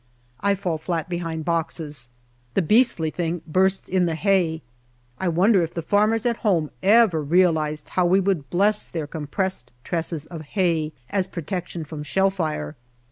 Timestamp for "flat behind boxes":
0.79-2.09